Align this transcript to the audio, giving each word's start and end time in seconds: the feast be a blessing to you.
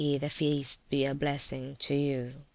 the 0.19 0.31
feast 0.31 0.89
be 0.89 1.05
a 1.05 1.13
blessing 1.13 1.75
to 1.77 1.93
you. 1.93 2.33